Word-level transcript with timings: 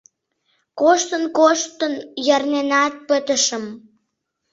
Коштын-коштын, 0.79 1.93
ярненат 2.35 2.93
пытышым. 3.07 3.63